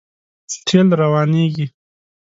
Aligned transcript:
تېل 0.65 0.87
روانېږي. 0.99 1.65